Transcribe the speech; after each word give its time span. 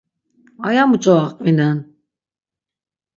Aya 0.67 0.83
muç̌o 0.89 1.13
aqvinen? 1.23 1.77